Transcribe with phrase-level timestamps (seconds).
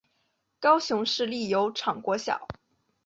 [0.59, 2.47] 高雄市立油厂国小